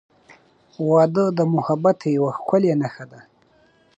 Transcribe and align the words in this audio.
•واده 0.89 1.25
د 1.37 1.39
محبت 1.53 1.97
یوه 2.15 2.31
ښکلی 2.37 2.71
نښه 2.81 3.05
ده. 3.11 3.21